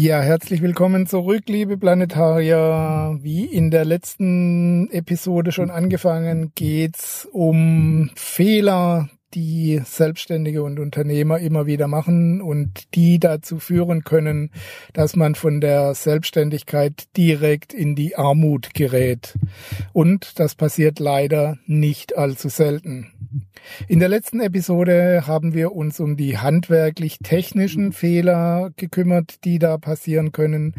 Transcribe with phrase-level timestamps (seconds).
[0.00, 3.18] Ja, herzlich willkommen zurück, liebe Planetarier.
[3.20, 11.66] Wie in der letzten Episode schon angefangen, geht's um Fehler, die Selbstständige und Unternehmer immer
[11.66, 14.52] wieder machen und die dazu führen können,
[14.92, 19.36] dass man von der Selbstständigkeit direkt in die Armut gerät.
[19.92, 23.10] Und das passiert leider nicht allzu selten.
[23.88, 30.32] In der letzten Episode haben wir uns um die handwerklich-technischen Fehler gekümmert, die da passieren
[30.32, 30.74] können.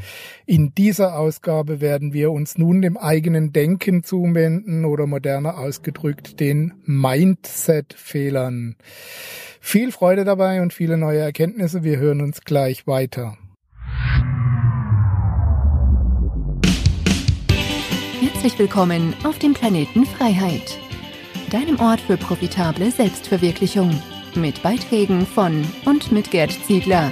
[0.45, 6.73] In dieser Ausgabe werden wir uns nun dem eigenen Denken zuwenden oder moderner ausgedrückt den
[6.85, 8.75] Mindset-Fehlern.
[9.59, 11.83] Viel Freude dabei und viele neue Erkenntnisse.
[11.83, 13.37] Wir hören uns gleich weiter.
[18.21, 20.79] Herzlich willkommen auf dem Planeten Freiheit
[21.49, 23.91] deinem Ort für profitable Selbstverwirklichung.
[24.35, 27.11] Mit Beiträgen von und mit Gerd Ziegler.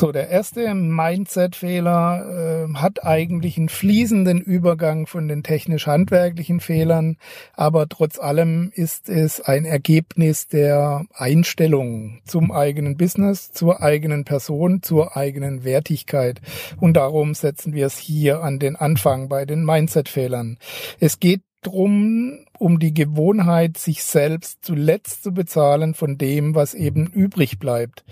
[0.00, 7.18] So, der erste Mindset-Fehler äh, hat eigentlich einen fließenden Übergang von den technisch-handwerklichen Fehlern,
[7.52, 14.82] aber trotz allem ist es ein Ergebnis der Einstellung zum eigenen Business, zur eigenen Person,
[14.82, 16.40] zur eigenen Wertigkeit.
[16.78, 20.56] Und darum setzen wir es hier an den Anfang bei den Mindset-Fehlern.
[20.98, 27.06] Es geht drum, um die Gewohnheit, sich selbst zuletzt zu bezahlen von dem, was eben
[27.06, 28.04] übrig bleibt.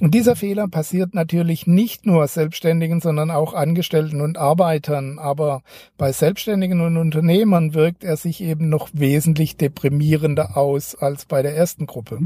[0.00, 5.18] Und dieser Fehler passiert natürlich nicht nur Selbstständigen, sondern auch Angestellten und Arbeitern.
[5.18, 5.62] Aber
[5.96, 11.56] bei Selbstständigen und Unternehmern wirkt er sich eben noch wesentlich deprimierender aus als bei der
[11.56, 12.20] ersten Gruppe.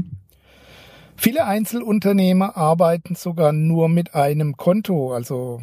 [1.15, 5.13] Viele Einzelunternehmer arbeiten sogar nur mit einem Konto.
[5.13, 5.61] Also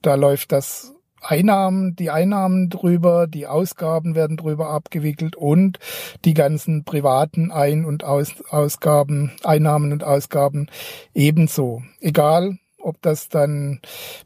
[0.00, 0.91] da läuft das
[1.22, 5.78] Einnahmen, die Einnahmen drüber, die Ausgaben werden drüber abgewickelt und
[6.24, 10.68] die ganzen privaten Ein- und Aus Ausgaben, Einnahmen und Ausgaben
[11.14, 11.82] ebenso.
[12.00, 13.80] Egal, ob das dann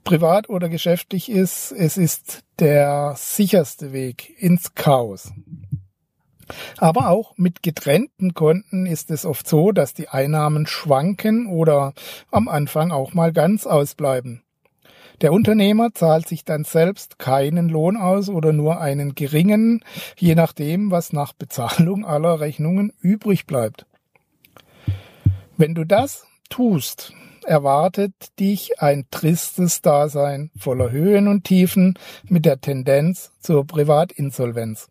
[0.05, 5.33] privat oder geschäftlich ist, es ist der sicherste Weg ins Chaos.
[6.79, 11.93] Aber auch mit getrennten Konten ist es oft so, dass die Einnahmen schwanken oder
[12.31, 14.43] am Anfang auch mal ganz ausbleiben.
[15.22, 19.82] Der Unternehmer zahlt sich dann selbst keinen Lohn aus oder nur einen geringen,
[20.19, 23.87] je nachdem, was nach Bezahlung aller Rechnungen übrig bleibt.
[25.56, 31.94] Wenn du das tust, erwartet dich ein tristes Dasein voller Höhen und Tiefen
[32.25, 34.91] mit der Tendenz zur Privatinsolvenz.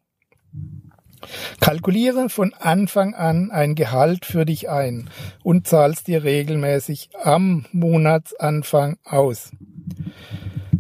[1.59, 5.09] Kalkuliere von Anfang an ein Gehalt für dich ein
[5.43, 9.51] und zahlst dir regelmäßig am Monatsanfang aus.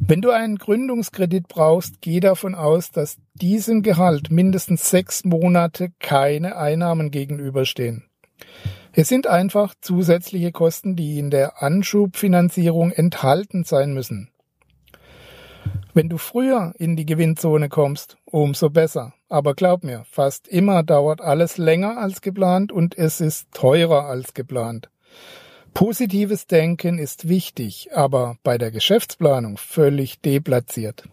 [0.07, 6.57] Wenn du einen Gründungskredit brauchst, geh davon aus, dass diesem Gehalt mindestens sechs Monate keine
[6.57, 8.03] Einnahmen gegenüberstehen.
[8.93, 14.29] Es sind einfach zusätzliche Kosten, die in der Anschubfinanzierung enthalten sein müssen.
[15.95, 19.14] Wenn du früher in die Gewinnzone kommst, umso besser.
[19.27, 24.33] Aber glaub mir, fast immer dauert alles länger als geplant und es ist teurer als
[24.33, 24.89] geplant.
[25.73, 31.03] Positives Denken ist wichtig, aber bei der Geschäftsplanung völlig deplatziert.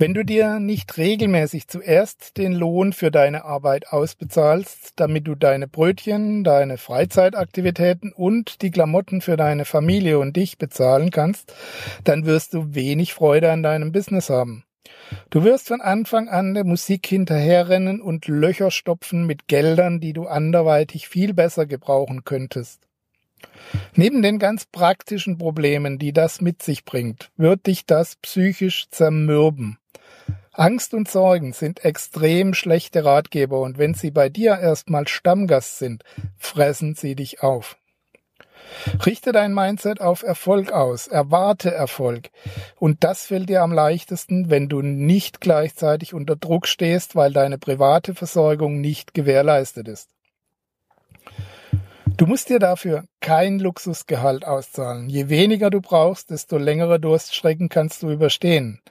[0.00, 5.68] Wenn du dir nicht regelmäßig zuerst den Lohn für deine Arbeit ausbezahlst, damit du deine
[5.68, 11.54] Brötchen, deine Freizeitaktivitäten und die Klamotten für deine Familie und dich bezahlen kannst,
[12.04, 14.64] dann wirst du wenig Freude an deinem Business haben.
[15.30, 20.26] Du wirst von Anfang an der Musik hinterherrennen und Löcher stopfen mit Geldern, die du
[20.26, 22.80] anderweitig viel besser gebrauchen könntest.
[23.94, 29.78] Neben den ganz praktischen Problemen, die das mit sich bringt, wird dich das psychisch zermürben.
[30.52, 36.02] Angst und Sorgen sind extrem schlechte Ratgeber und wenn sie bei dir erstmal Stammgast sind,
[36.36, 37.78] fressen sie dich auf.
[39.04, 42.30] Richte dein Mindset auf Erfolg aus, erwarte Erfolg.
[42.76, 47.58] Und das fällt dir am leichtesten, wenn du nicht gleichzeitig unter Druck stehst, weil deine
[47.58, 50.10] private Versorgung nicht gewährleistet ist.
[52.20, 55.08] Du musst dir dafür kein Luxusgehalt auszahlen.
[55.08, 58.82] Je weniger du brauchst, desto längere Durststrecken kannst du überstehen.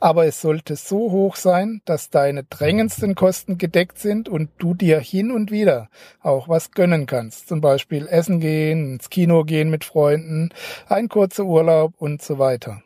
[0.00, 5.00] Aber es sollte so hoch sein, dass deine drängendsten Kosten gedeckt sind und du dir
[5.00, 5.88] hin und wieder
[6.20, 7.48] auch was gönnen kannst.
[7.48, 10.50] Zum Beispiel essen gehen, ins Kino gehen mit Freunden,
[10.86, 12.82] ein kurzer Urlaub und so weiter.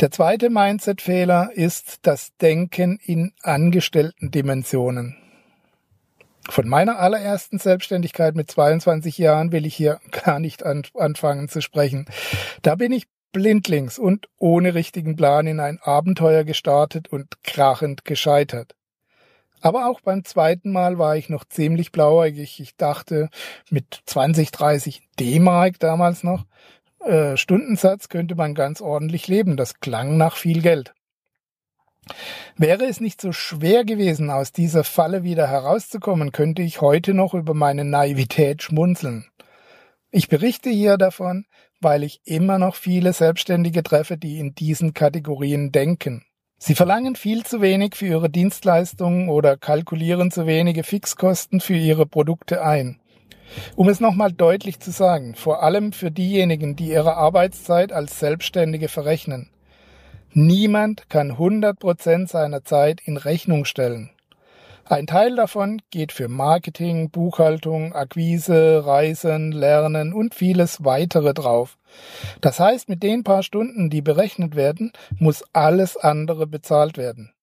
[0.00, 5.18] Der zweite Mindset-Fehler ist das Denken in Angestellten-Dimensionen.
[6.48, 11.60] Von meiner allerersten Selbstständigkeit mit 22 Jahren will ich hier gar nicht an, anfangen zu
[11.60, 12.06] sprechen.
[12.62, 18.74] Da bin ich blindlings und ohne richtigen Plan in ein Abenteuer gestartet und krachend gescheitert.
[19.60, 22.60] Aber auch beim zweiten Mal war ich noch ziemlich blauäugig.
[22.60, 23.30] Ich dachte,
[23.70, 26.44] mit 20, 30 D-Mark damals noch,
[27.00, 29.56] äh, Stundensatz könnte man ganz ordentlich leben.
[29.56, 30.94] Das klang nach viel Geld.
[32.56, 37.34] Wäre es nicht so schwer gewesen, aus dieser Falle wieder herauszukommen, könnte ich heute noch
[37.34, 39.26] über meine Naivität schmunzeln.
[40.10, 41.46] Ich berichte hier davon,
[41.80, 46.24] weil ich immer noch viele Selbstständige treffe, die in diesen Kategorien denken.
[46.58, 52.06] Sie verlangen viel zu wenig für ihre Dienstleistungen oder kalkulieren zu wenige Fixkosten für ihre
[52.06, 53.00] Produkte ein.
[53.76, 58.88] Um es nochmal deutlich zu sagen, vor allem für diejenigen, die ihre Arbeitszeit als Selbstständige
[58.88, 59.50] verrechnen.
[60.36, 64.10] Niemand kann 100 Prozent seiner Zeit in Rechnung stellen.
[64.84, 71.78] Ein Teil davon geht für Marketing, Buchhaltung, Akquise, Reisen, Lernen und vieles weitere drauf.
[72.40, 74.90] Das heißt, mit den paar Stunden, die berechnet werden,
[75.20, 77.33] muss alles andere bezahlt werden.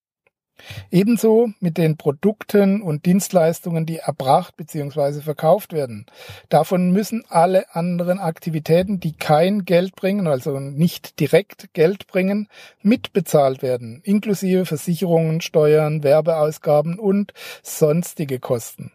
[0.91, 5.21] Ebenso mit den Produkten und Dienstleistungen, die erbracht bzw.
[5.21, 6.05] verkauft werden.
[6.49, 12.47] Davon müssen alle anderen Aktivitäten, die kein Geld bringen, also nicht direkt Geld bringen,
[12.81, 17.33] mitbezahlt werden, inklusive Versicherungen, Steuern, Werbeausgaben und
[17.63, 18.91] sonstige Kosten.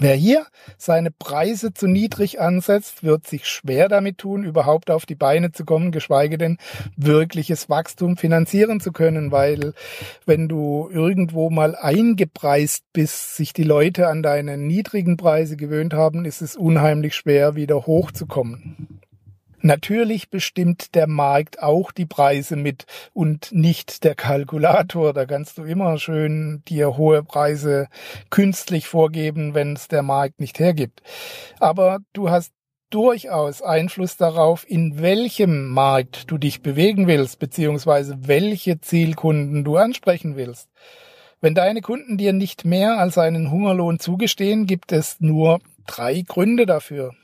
[0.00, 0.46] Wer hier
[0.78, 5.66] seine Preise zu niedrig ansetzt, wird sich schwer damit tun, überhaupt auf die Beine zu
[5.66, 6.56] kommen, geschweige denn
[6.96, 9.74] wirkliches Wachstum finanzieren zu können, weil
[10.24, 16.24] wenn du irgendwo mal eingepreist bist, sich die Leute an deine niedrigen Preise gewöhnt haben,
[16.24, 19.01] ist es unheimlich schwer, wieder hochzukommen.
[19.64, 25.12] Natürlich bestimmt der Markt auch die Preise mit und nicht der Kalkulator.
[25.12, 27.86] Da kannst du immer schön dir hohe Preise
[28.28, 31.00] künstlich vorgeben, wenn es der Markt nicht hergibt.
[31.60, 32.52] Aber du hast
[32.90, 40.34] durchaus Einfluss darauf, in welchem Markt du dich bewegen willst, beziehungsweise welche Zielkunden du ansprechen
[40.34, 40.68] willst.
[41.40, 46.66] Wenn deine Kunden dir nicht mehr als einen Hungerlohn zugestehen, gibt es nur drei Gründe
[46.66, 47.14] dafür.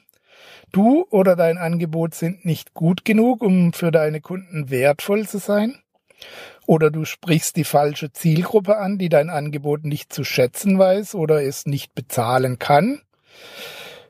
[0.73, 5.79] Du oder dein Angebot sind nicht gut genug, um für deine Kunden wertvoll zu sein.
[6.67, 11.43] Oder du sprichst die falsche Zielgruppe an, die dein Angebot nicht zu schätzen weiß oder
[11.43, 13.01] es nicht bezahlen kann.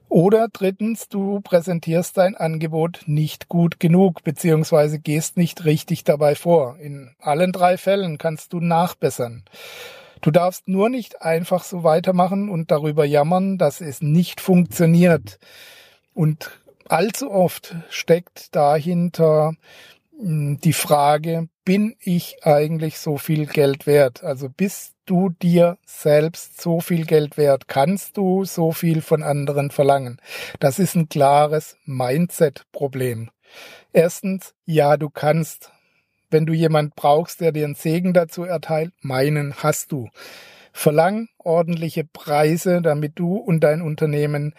[0.08, 6.78] Oder drittens, du präsentierst dein Angebot nicht gut genug beziehungsweise gehst nicht richtig dabei vor.
[6.80, 9.44] In allen drei Fällen kannst du nachbessern.
[10.22, 15.38] Du darfst nur nicht einfach so weitermachen und darüber jammern, dass es nicht funktioniert.
[16.18, 16.50] Und
[16.88, 19.52] allzu oft steckt dahinter
[20.18, 24.24] hm, die Frage, bin ich eigentlich so viel Geld wert?
[24.24, 27.68] Also bist du dir selbst so viel Geld wert?
[27.68, 30.20] Kannst du so viel von anderen verlangen?
[30.58, 33.30] Das ist ein klares Mindset-Problem.
[33.92, 35.70] Erstens, ja, du kannst.
[36.30, 40.08] Wenn du jemand brauchst, der dir einen Segen dazu erteilt, meinen hast du.
[40.72, 44.54] Verlang ordentliche Preise, damit du und dein Unternehmen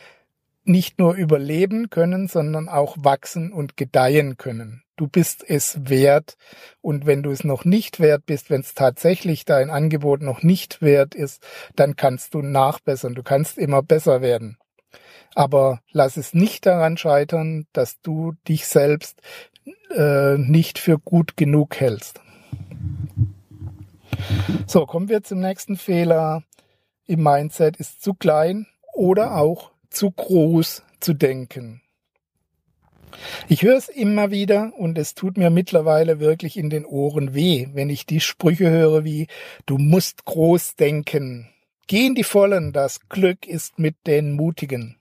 [0.70, 4.84] nicht nur überleben können, sondern auch wachsen und gedeihen können.
[4.96, 6.36] Du bist es wert
[6.82, 10.82] und wenn du es noch nicht wert bist, wenn es tatsächlich dein Angebot noch nicht
[10.82, 11.42] wert ist,
[11.76, 13.16] dann kannst du nachbessern.
[13.16, 14.58] Du kannst immer besser werden.
[15.36, 19.22] Aber lass es nicht daran scheitern, dass du dich selbst
[19.96, 22.22] äh, nicht für gut genug hältst.
[24.68, 26.44] So, kommen wir zum nächsten Fehler
[27.06, 27.78] im Mindset.
[27.78, 31.82] Ist zu klein oder auch zu groß zu denken.
[33.48, 37.68] Ich höre es immer wieder und es tut mir mittlerweile wirklich in den Ohren weh,
[37.74, 39.28] wenn ich die Sprüche höre wie
[39.66, 41.50] Du musst groß denken.
[41.88, 45.00] Geh in die Vollen, das Glück ist mit den Mutigen.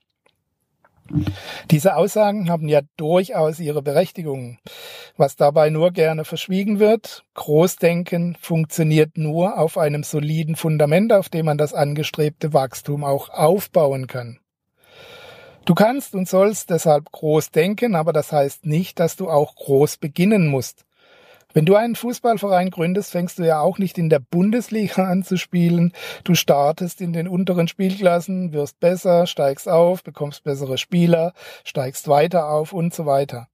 [1.71, 4.59] Diese Aussagen haben ja durchaus ihre Berechtigung.
[5.16, 11.47] Was dabei nur gerne verschwiegen wird, Großdenken funktioniert nur auf einem soliden Fundament, auf dem
[11.47, 14.38] man das angestrebte Wachstum auch aufbauen kann.
[15.68, 19.98] Du kannst und sollst deshalb groß denken, aber das heißt nicht, dass du auch groß
[19.98, 20.87] beginnen musst.
[21.52, 25.37] Wenn du einen Fußballverein gründest, fängst du ja auch nicht in der Bundesliga an zu
[25.37, 25.92] spielen.
[26.25, 31.34] Du startest in den unteren Spielklassen, wirst besser, steigst auf, bekommst bessere Spieler,
[31.64, 33.46] steigst weiter auf und so weiter.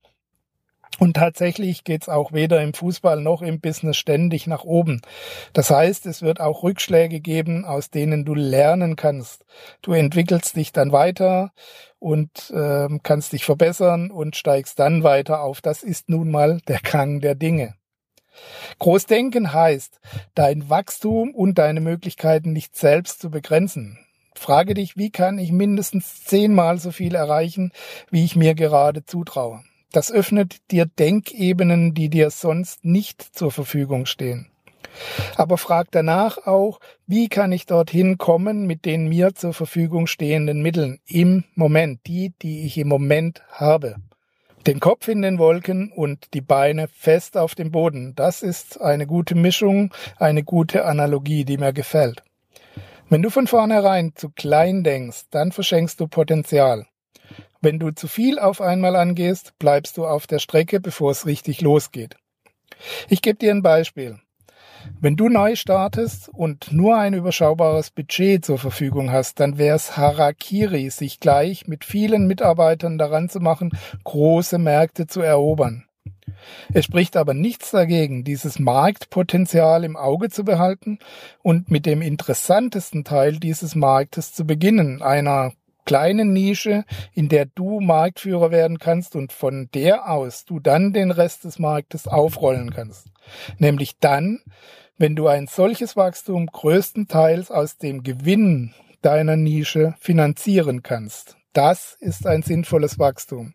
[0.99, 5.03] Und tatsächlich geht's auch weder im Fußball noch im Business ständig nach oben.
[5.53, 9.45] Das heißt, es wird auch Rückschläge geben, aus denen du lernen kannst.
[9.83, 11.53] Du entwickelst dich dann weiter
[11.99, 15.61] und äh, kannst dich verbessern und steigst dann weiter auf.
[15.61, 17.75] Das ist nun mal der Gang der Dinge.
[18.79, 20.01] Großdenken heißt,
[20.35, 23.99] dein Wachstum und deine Möglichkeiten nicht selbst zu begrenzen.
[24.35, 27.73] Frage dich, wie kann ich mindestens zehnmal so viel erreichen,
[28.11, 29.63] wie ich mir gerade zutraue.
[29.95, 34.51] Das öffnet dir Denkebenen, die dir sonst nicht zur Verfügung stehen.
[35.37, 40.63] Aber frag danach auch, wie kann ich dorthin kommen mit den mir zur Verfügung stehenden
[40.63, 43.95] Mitteln im Moment, die, die ich im Moment habe.
[44.67, 48.17] Den Kopf in den Wolken und die Beine fest auf dem Boden.
[48.17, 52.25] Das ist eine gute Mischung, eine gute Analogie, die mir gefällt.
[53.11, 56.85] Wenn du von vornherein zu klein denkst, dann verschenkst du Potenzial.
[57.65, 61.63] Wenn du zu viel auf einmal angehst, bleibst du auf der Strecke, bevor es richtig
[61.63, 62.15] losgeht.
[63.09, 64.19] Ich gebe dir ein Beispiel.
[65.01, 69.97] Wenn du neu startest und nur ein überschaubares Budget zur Verfügung hast, dann wäre es
[69.97, 73.71] Harakiri, sich gleich mit vielen Mitarbeitern daran zu machen,
[74.05, 75.87] große Märkte zu erobern.
[76.75, 80.99] Es spricht aber nichts dagegen, dieses Marktpotenzial im Auge zu behalten
[81.43, 85.55] und mit dem interessantesten Teil dieses Marktes zu beginnen, einer
[85.85, 91.11] kleinen Nische, in der du Marktführer werden kannst und von der aus du dann den
[91.11, 93.09] Rest des Marktes aufrollen kannst.
[93.59, 94.41] Nämlich dann,
[94.99, 101.37] wenn du ein solches Wachstum größtenteils aus dem Gewinn deiner Nische finanzieren kannst.
[101.53, 103.55] Das ist ein sinnvolles Wachstum.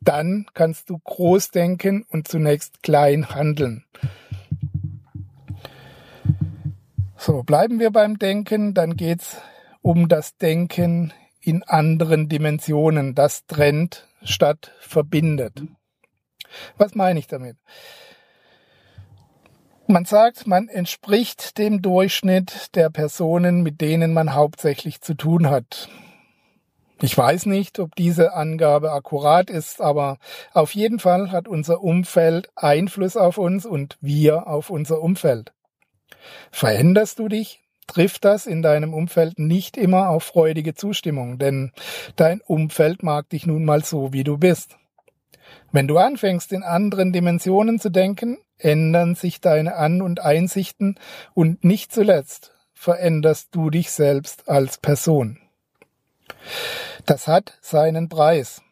[0.00, 3.84] Dann kannst du groß denken und zunächst klein handeln.
[7.16, 9.38] So, bleiben wir beim Denken, dann geht's
[9.82, 11.12] um das Denken
[11.46, 13.14] in anderen Dimensionen.
[13.14, 15.62] Das trennt statt verbindet.
[16.76, 17.56] Was meine ich damit?
[19.86, 25.90] Man sagt, man entspricht dem Durchschnitt der Personen, mit denen man hauptsächlich zu tun hat.
[27.02, 30.18] Ich weiß nicht, ob diese Angabe akkurat ist, aber
[30.52, 35.52] auf jeden Fall hat unser Umfeld Einfluss auf uns und wir auf unser Umfeld.
[36.50, 41.72] Veränderst du dich, trifft das in deinem Umfeld nicht immer auf freudige Zustimmung, denn
[42.16, 44.76] dein Umfeld mag dich nun mal so, wie du bist.
[45.72, 50.98] Wenn du anfängst, in anderen Dimensionen zu denken, ändern sich deine An- und Einsichten
[51.34, 55.38] und nicht zuletzt veränderst du dich selbst als Person.
[57.06, 58.62] Das hat seinen Preis.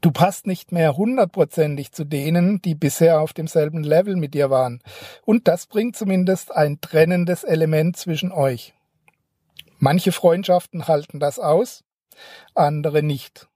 [0.00, 4.82] Du passt nicht mehr hundertprozentig zu denen, die bisher auf demselben Level mit dir waren.
[5.24, 8.74] Und das bringt zumindest ein trennendes Element zwischen euch.
[9.78, 11.84] Manche Freundschaften halten das aus,
[12.54, 13.48] andere nicht.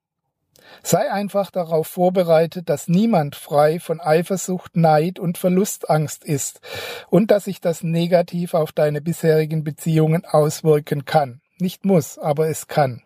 [0.82, 6.60] Sei einfach darauf vorbereitet, dass niemand frei von Eifersucht, Neid und Verlustangst ist
[7.08, 11.40] und dass sich das negativ auf deine bisherigen Beziehungen auswirken kann.
[11.58, 13.02] Nicht muss, aber es kann.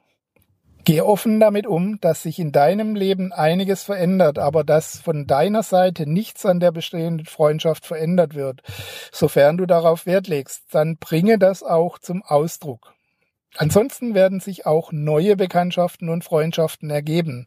[0.84, 5.62] Gehe offen damit um, dass sich in deinem Leben einiges verändert, aber dass von deiner
[5.62, 8.62] Seite nichts an der bestehenden Freundschaft verändert wird.
[9.10, 12.92] Sofern du darauf Wert legst, dann bringe das auch zum Ausdruck.
[13.56, 17.46] Ansonsten werden sich auch neue Bekanntschaften und Freundschaften ergeben.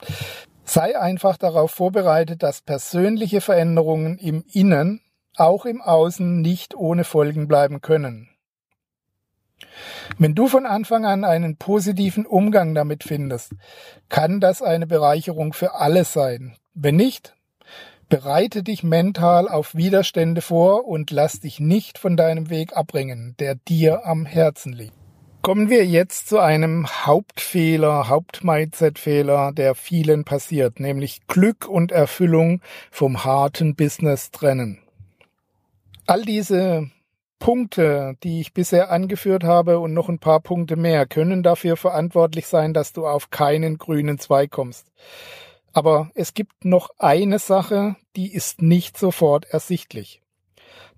[0.63, 5.01] Sei einfach darauf vorbereitet, dass persönliche Veränderungen im Innen
[5.36, 8.29] auch im Außen nicht ohne Folgen bleiben können.
[10.18, 13.54] Wenn du von Anfang an einen positiven Umgang damit findest,
[14.10, 16.56] kann das eine Bereicherung für alle sein.
[16.74, 17.36] Wenn nicht,
[18.10, 23.56] bereite dich mental auf Widerstände vor und lass dich nicht von deinem Weg abbringen, der
[23.56, 24.94] dir am Herzen liegt.
[25.42, 32.62] Kommen wir jetzt zu einem Hauptfehler, Hauptmindset-Fehler, der vielen passiert, nämlich Glück und Erfüllung
[32.92, 34.80] vom harten Business trennen.
[36.06, 36.90] All diese
[37.39, 42.48] Punkte, die ich bisher angeführt habe und noch ein paar Punkte mehr, können dafür verantwortlich
[42.48, 44.88] sein, dass du auf keinen grünen Zweig kommst.
[45.74, 50.22] Aber es gibt noch eine Sache, die ist nicht sofort ersichtlich.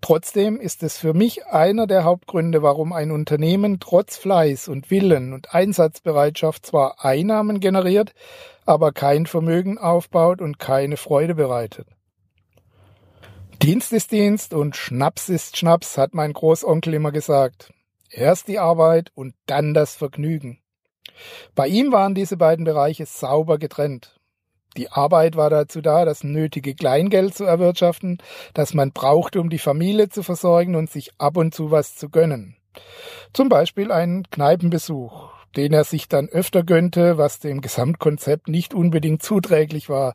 [0.01, 5.33] Trotzdem ist es für mich einer der Hauptgründe, warum ein Unternehmen trotz Fleiß und Willen
[5.33, 8.13] und Einsatzbereitschaft zwar Einnahmen generiert,
[8.65, 11.87] aber kein Vermögen aufbaut und keine Freude bereitet.
[13.61, 17.73] Dienst ist Dienst und Schnaps ist Schnaps, hat mein Großonkel immer gesagt.
[18.09, 20.59] Erst die Arbeit und dann das Vergnügen.
[21.55, 24.17] Bei ihm waren diese beiden Bereiche sauber getrennt.
[24.77, 28.19] Die Arbeit war dazu da, das nötige Kleingeld zu erwirtschaften,
[28.53, 32.07] das man brauchte, um die Familie zu versorgen und sich ab und zu was zu
[32.07, 32.55] gönnen.
[33.33, 39.21] Zum Beispiel einen Kneipenbesuch, den er sich dann öfter gönnte, was dem Gesamtkonzept nicht unbedingt
[39.21, 40.13] zuträglich war.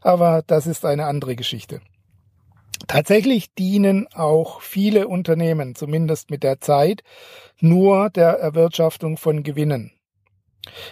[0.00, 1.80] Aber das ist eine andere Geschichte.
[2.86, 7.02] Tatsächlich dienen auch viele Unternehmen, zumindest mit der Zeit,
[7.60, 9.92] nur der Erwirtschaftung von Gewinnen.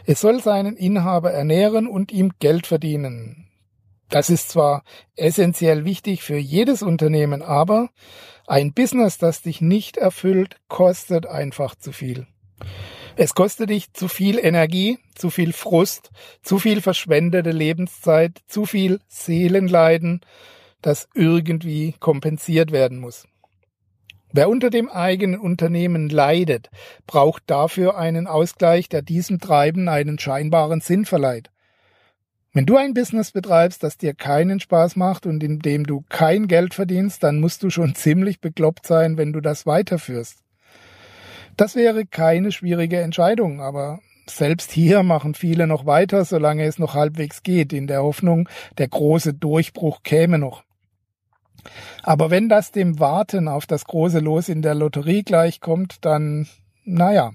[0.06, 3.48] Es soll seinen Inhaber ernähren und ihm Geld verdienen.
[4.08, 4.84] Das ist zwar
[5.16, 7.88] essentiell wichtig für jedes Unternehmen, aber
[8.46, 12.26] ein Business, das dich nicht erfüllt, kostet einfach zu viel.
[13.16, 16.10] Es kostet dich zu viel Energie, zu viel Frust,
[16.42, 20.20] zu viel verschwendete Lebenszeit, zu viel Seelenleiden,
[20.82, 23.26] das irgendwie kompensiert werden muss.
[24.34, 26.70] Wer unter dem eigenen Unternehmen leidet,
[27.06, 31.50] braucht dafür einen Ausgleich, der diesem Treiben einen scheinbaren Sinn verleiht.
[32.54, 36.48] Wenn du ein Business betreibst, das dir keinen Spaß macht und in dem du kein
[36.48, 40.38] Geld verdienst, dann musst du schon ziemlich bekloppt sein, wenn du das weiterführst.
[41.56, 46.94] Das wäre keine schwierige Entscheidung, aber selbst hier machen viele noch weiter, solange es noch
[46.94, 48.48] halbwegs geht, in der Hoffnung,
[48.78, 50.62] der große Durchbruch käme noch.
[52.02, 56.48] Aber wenn das dem Warten auf das große Los in der Lotterie gleichkommt, dann,
[56.84, 57.32] naja,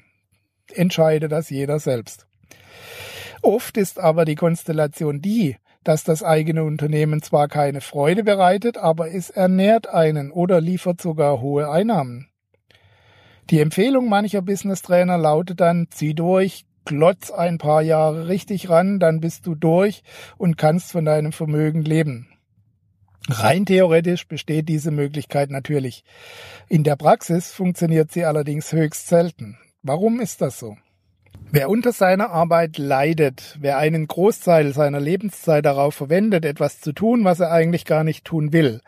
[0.74, 2.28] entscheide das jeder selbst.
[3.42, 9.14] Oft ist aber die Konstellation die, dass das eigene Unternehmen zwar keine Freude bereitet, aber
[9.14, 12.28] es ernährt einen oder liefert sogar hohe Einnahmen.
[13.50, 19.22] Die Empfehlung mancher Business-Trainer lautet dann, zieh durch, klotz ein paar Jahre richtig ran, dann
[19.22, 20.04] bist du durch
[20.38, 22.28] und kannst von deinem Vermögen leben.
[23.30, 26.04] Rein theoretisch besteht diese Möglichkeit natürlich.
[26.70, 29.58] In der Praxis funktioniert sie allerdings höchst selten.
[29.84, 30.78] Warum ist das so?
[31.52, 37.24] Wer unter seiner Arbeit leidet, wer einen Großteil seiner Lebenszeit darauf verwendet, etwas zu tun,
[37.24, 38.82] was er eigentlich gar nicht tun will,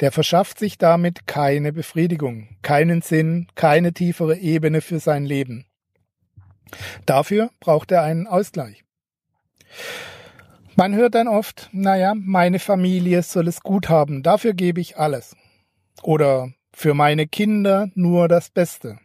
[0.00, 5.66] der verschafft sich damit keine Befriedigung, keinen Sinn, keine tiefere Ebene für sein Leben.
[7.06, 8.84] Dafür braucht er einen Ausgleich.
[10.74, 15.36] Man hört dann oft, naja, meine Familie soll es gut haben, dafür gebe ich alles.
[16.02, 18.98] Oder für meine Kinder nur das Beste.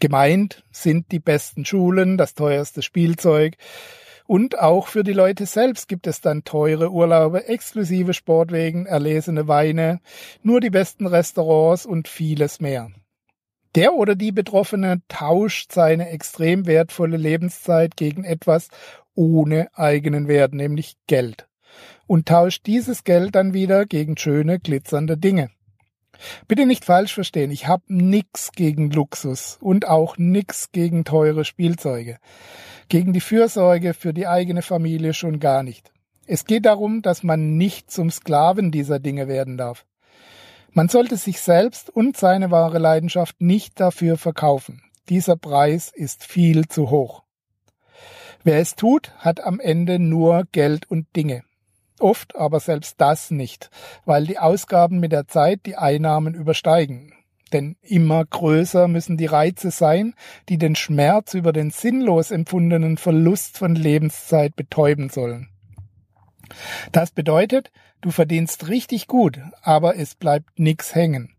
[0.00, 3.56] Gemeint sind die besten Schulen, das teuerste Spielzeug.
[4.26, 10.00] Und auch für die Leute selbst gibt es dann teure Urlaube, exklusive Sportwegen, erlesene Weine,
[10.42, 12.90] nur die besten Restaurants und vieles mehr.
[13.74, 18.68] Der oder die Betroffene tauscht seine extrem wertvolle Lebenszeit gegen etwas
[19.14, 21.48] ohne eigenen Wert, nämlich Geld.
[22.06, 25.50] Und tauscht dieses Geld dann wieder gegen schöne, glitzernde Dinge.
[26.46, 32.18] Bitte nicht falsch verstehen, ich habe nix gegen Luxus und auch nix gegen teure Spielzeuge.
[32.88, 35.92] Gegen die Fürsorge für die eigene Familie schon gar nicht.
[36.26, 39.84] Es geht darum, dass man nicht zum Sklaven dieser Dinge werden darf.
[40.72, 44.82] Man sollte sich selbst und seine wahre Leidenschaft nicht dafür verkaufen.
[45.08, 47.21] Dieser Preis ist viel zu hoch.
[48.44, 51.42] Wer es tut, hat am Ende nur Geld und Dinge.
[52.00, 53.70] Oft aber selbst das nicht,
[54.04, 57.12] weil die Ausgaben mit der Zeit die Einnahmen übersteigen.
[57.52, 60.14] Denn immer größer müssen die Reize sein,
[60.48, 65.48] die den Schmerz über den sinnlos empfundenen Verlust von Lebenszeit betäuben sollen.
[66.90, 71.34] Das bedeutet, du verdienst richtig gut, aber es bleibt nix hängen.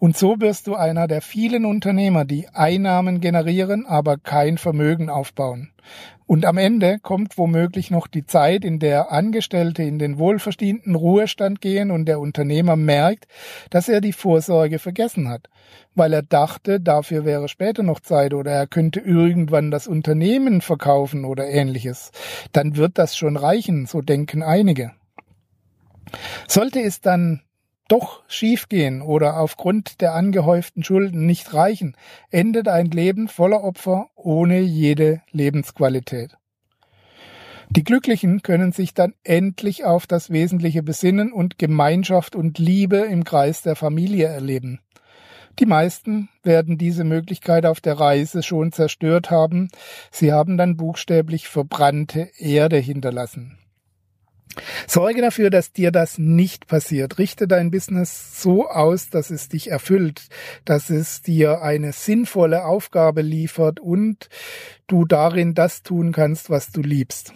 [0.00, 5.72] Und so wirst du einer der vielen Unternehmer, die Einnahmen generieren, aber kein Vermögen aufbauen.
[6.26, 11.60] Und am Ende kommt womöglich noch die Zeit, in der Angestellte in den wohlverdienten Ruhestand
[11.60, 13.26] gehen und der Unternehmer merkt,
[13.68, 15.50] dass er die Vorsorge vergessen hat,
[15.94, 21.26] weil er dachte, dafür wäre später noch Zeit oder er könnte irgendwann das Unternehmen verkaufen
[21.26, 22.10] oder ähnliches.
[22.52, 24.92] Dann wird das schon reichen, so denken einige.
[26.48, 27.42] Sollte es dann
[27.90, 31.96] doch schiefgehen oder aufgrund der angehäuften Schulden nicht reichen,
[32.30, 36.36] endet ein Leben voller Opfer ohne jede Lebensqualität.
[37.68, 43.22] Die Glücklichen können sich dann endlich auf das Wesentliche besinnen und Gemeinschaft und Liebe im
[43.22, 44.80] Kreis der Familie erleben.
[45.60, 49.68] Die meisten werden diese Möglichkeit auf der Reise schon zerstört haben,
[50.10, 53.59] sie haben dann buchstäblich verbrannte Erde hinterlassen.
[54.86, 57.18] Sorge dafür, dass dir das nicht passiert.
[57.18, 60.28] Richte dein Business so aus, dass es dich erfüllt,
[60.64, 64.28] dass es dir eine sinnvolle Aufgabe liefert und
[64.86, 67.32] du darin das tun kannst, was du liebst.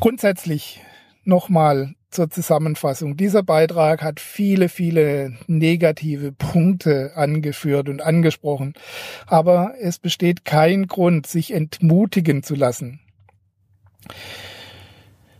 [0.00, 0.82] Grundsätzlich
[1.24, 3.16] nochmal zur Zusammenfassung.
[3.16, 8.74] Dieser Beitrag hat viele, viele negative Punkte angeführt und angesprochen.
[9.26, 13.00] Aber es besteht kein Grund, sich entmutigen zu lassen.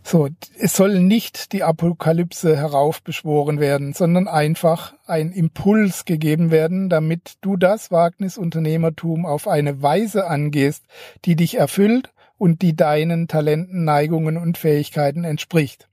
[0.03, 7.33] So, es soll nicht die Apokalypse heraufbeschworen werden, sondern einfach ein Impuls gegeben werden, damit
[7.41, 10.83] du das Wagnisunternehmertum auf eine Weise angehst,
[11.25, 15.89] die dich erfüllt und die deinen Talenten, Neigungen und Fähigkeiten entspricht.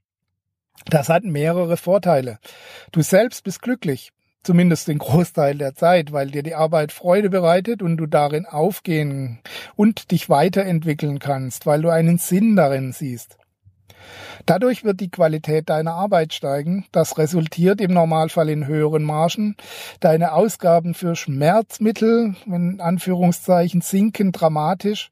[0.85, 2.39] Das hat mehrere Vorteile.
[2.91, 4.13] Du selbst bist glücklich,
[4.47, 9.39] zumindest den Großteil der Zeit, weil dir die Arbeit Freude bereitet und du darin aufgehen
[9.75, 13.37] und dich weiterentwickeln kannst, weil du einen Sinn darin siehst.
[14.45, 16.85] Dadurch wird die Qualität deiner Arbeit steigen.
[16.93, 19.57] Das resultiert im Normalfall in höheren Margen.
[19.99, 25.11] Deine Ausgaben für Schmerzmittel, in Anführungszeichen, sinken dramatisch.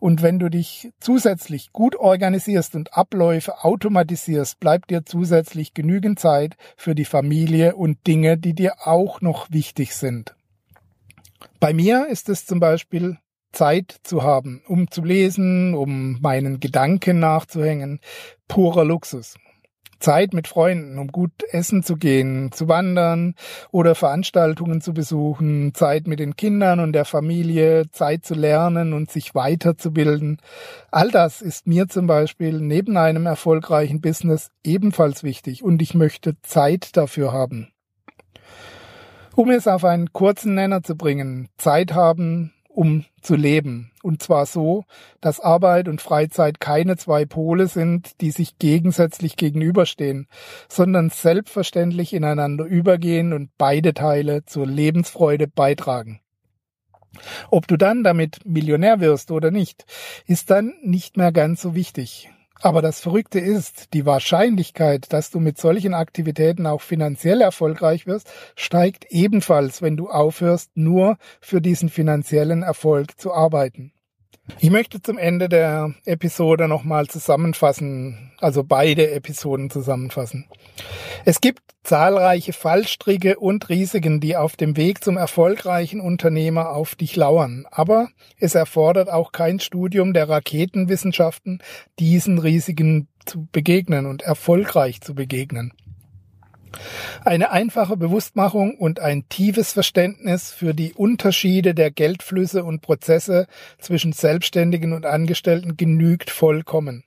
[0.00, 6.56] Und wenn du dich zusätzlich gut organisierst und Abläufe automatisierst, bleibt dir zusätzlich genügend Zeit
[6.76, 10.34] für die Familie und Dinge, die dir auch noch wichtig sind.
[11.60, 13.18] Bei mir ist es zum Beispiel
[13.52, 18.00] Zeit zu haben, um zu lesen, um meinen Gedanken nachzuhängen,
[18.48, 19.36] purer Luxus.
[20.00, 23.34] Zeit mit Freunden, um gut essen zu gehen, zu wandern
[23.70, 29.10] oder Veranstaltungen zu besuchen, Zeit mit den Kindern und der Familie, Zeit zu lernen und
[29.10, 30.38] sich weiterzubilden.
[30.90, 36.40] All das ist mir zum Beispiel neben einem erfolgreichen Business ebenfalls wichtig und ich möchte
[36.42, 37.68] Zeit dafür haben.
[39.36, 43.90] Um es auf einen kurzen Nenner zu bringen, Zeit haben, um zu leben.
[44.02, 44.84] Und zwar so,
[45.20, 50.28] dass Arbeit und Freizeit keine zwei Pole sind, die sich gegensätzlich gegenüberstehen,
[50.68, 56.20] sondern selbstverständlich ineinander übergehen und beide Teile zur Lebensfreude beitragen.
[57.50, 59.84] Ob du dann damit Millionär wirst oder nicht,
[60.26, 62.30] ist dann nicht mehr ganz so wichtig.
[62.62, 68.30] Aber das Verrückte ist, die Wahrscheinlichkeit, dass du mit solchen Aktivitäten auch finanziell erfolgreich wirst,
[68.54, 73.92] steigt ebenfalls, wenn du aufhörst, nur für diesen finanziellen Erfolg zu arbeiten.
[74.58, 80.46] Ich möchte zum Ende der Episode nochmal zusammenfassen, also beide Episoden zusammenfassen.
[81.24, 87.16] Es gibt zahlreiche Fallstricke und Risiken, die auf dem Weg zum erfolgreichen Unternehmer auf dich
[87.16, 87.66] lauern.
[87.70, 88.08] Aber
[88.38, 91.62] es erfordert auch kein Studium der Raketenwissenschaften,
[91.98, 95.72] diesen Risiken zu begegnen und erfolgreich zu begegnen.
[97.24, 103.46] Eine einfache Bewusstmachung und ein tiefes Verständnis für die Unterschiede der Geldflüsse und Prozesse
[103.78, 107.04] zwischen Selbstständigen und Angestellten genügt vollkommen.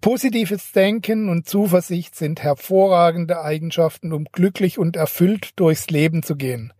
[0.00, 6.72] Positives Denken und Zuversicht sind hervorragende Eigenschaften, um glücklich und erfüllt durchs Leben zu gehen.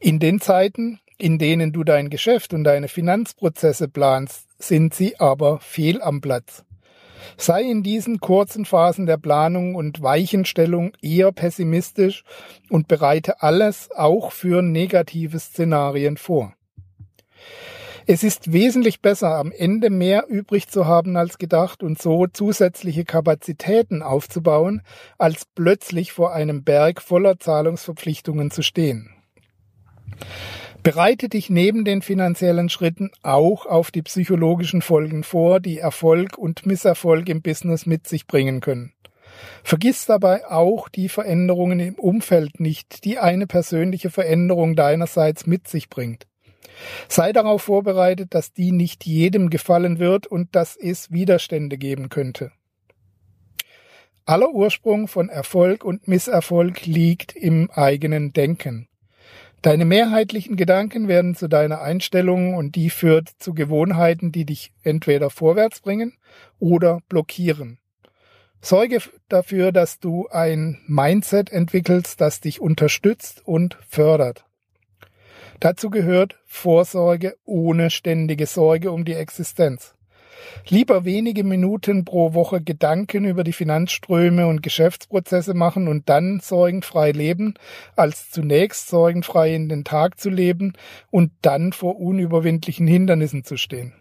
[0.00, 5.60] In den Zeiten, in denen du dein Geschäft und deine Finanzprozesse planst, sind sie aber
[5.60, 6.64] fehl am Platz.
[7.36, 12.24] Sei in diesen kurzen Phasen der Planung und Weichenstellung eher pessimistisch
[12.68, 16.54] und bereite alles auch für negative Szenarien vor.
[18.06, 23.04] Es ist wesentlich besser, am Ende mehr übrig zu haben als gedacht und so zusätzliche
[23.04, 24.82] Kapazitäten aufzubauen,
[25.18, 29.10] als plötzlich vor einem Berg voller Zahlungsverpflichtungen zu stehen.
[30.82, 36.64] Bereite dich neben den finanziellen Schritten auch auf die psychologischen Folgen vor, die Erfolg und
[36.64, 38.94] Misserfolg im Business mit sich bringen können.
[39.62, 45.90] Vergiss dabei auch die Veränderungen im Umfeld nicht, die eine persönliche Veränderung deinerseits mit sich
[45.90, 46.26] bringt.
[47.08, 52.52] Sei darauf vorbereitet, dass die nicht jedem gefallen wird und dass es Widerstände geben könnte.
[54.24, 58.89] Aller Ursprung von Erfolg und Misserfolg liegt im eigenen Denken.
[59.62, 65.28] Deine mehrheitlichen Gedanken werden zu deiner Einstellung und die führt zu Gewohnheiten, die dich entweder
[65.28, 66.14] vorwärts bringen
[66.58, 67.78] oder blockieren.
[68.62, 74.46] Sorge dafür, dass du ein Mindset entwickelst, das dich unterstützt und fördert.
[75.60, 79.94] Dazu gehört Vorsorge ohne ständige Sorge um die Existenz.
[80.68, 87.12] Lieber wenige Minuten pro Woche Gedanken über die Finanzströme und Geschäftsprozesse machen und dann sorgenfrei
[87.12, 87.54] leben,
[87.96, 90.74] als zunächst sorgenfrei in den Tag zu leben
[91.10, 93.94] und dann vor unüberwindlichen Hindernissen zu stehen.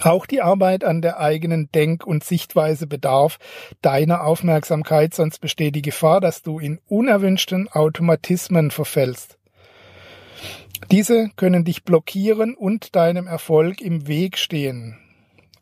[0.00, 3.38] Auch die Arbeit an der eigenen Denk- und Sichtweise bedarf
[3.82, 9.38] deiner Aufmerksamkeit, sonst besteht die Gefahr, dass du in unerwünschten Automatismen verfällst.
[10.90, 14.98] Diese können dich blockieren und deinem Erfolg im Weg stehen.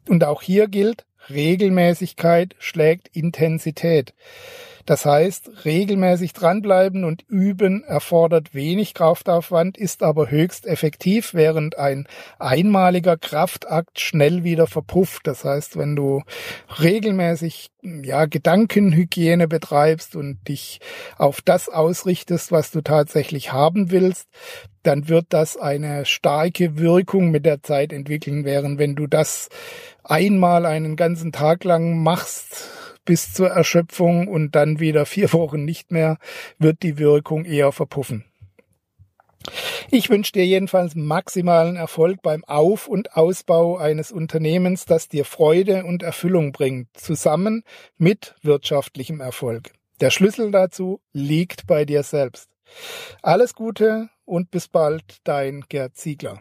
[0.08, 4.14] Und auch hier gilt, Regelmäßigkeit schlägt Intensität.
[4.86, 12.08] Das heißt, regelmäßig dranbleiben und üben erfordert wenig Kraftaufwand, ist aber höchst effektiv, während ein
[12.38, 15.26] einmaliger Kraftakt schnell wieder verpufft.
[15.28, 16.22] Das heißt, wenn du
[16.80, 20.80] regelmäßig ja, Gedankenhygiene betreibst und dich
[21.16, 24.28] auf das ausrichtest, was du tatsächlich haben willst,
[24.82, 29.50] dann wird das eine starke Wirkung mit der Zeit entwickeln, während wenn du das
[30.10, 32.68] einmal einen ganzen Tag lang machst,
[33.04, 36.18] bis zur Erschöpfung und dann wieder vier Wochen nicht mehr,
[36.58, 38.24] wird die Wirkung eher verpuffen.
[39.90, 45.84] Ich wünsche dir jedenfalls maximalen Erfolg beim Auf- und Ausbau eines Unternehmens, das dir Freude
[45.84, 47.64] und Erfüllung bringt, zusammen
[47.96, 49.72] mit wirtschaftlichem Erfolg.
[50.00, 52.50] Der Schlüssel dazu liegt bei dir selbst.
[53.22, 56.40] Alles Gute und bis bald, dein Gerd Ziegler.